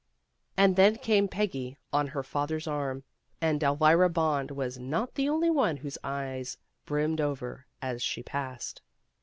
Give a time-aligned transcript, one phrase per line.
[0.57, 3.03] And then came Peggy on her father's arm,
[3.39, 8.81] and Elvira Bond was not the only one whose eyes brimmed over as she passed.